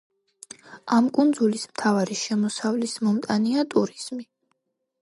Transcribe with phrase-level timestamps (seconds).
[0.95, 4.29] ამ კუნძულის მთავარი შემოსავლის მომტანია ტურიზმი.